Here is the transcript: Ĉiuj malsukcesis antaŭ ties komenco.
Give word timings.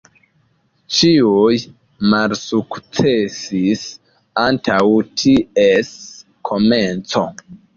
Ĉiuj 0.99 1.57
malsukcesis 2.13 3.85
antaŭ 4.47 4.81
ties 5.23 5.93
komenco. 6.51 7.27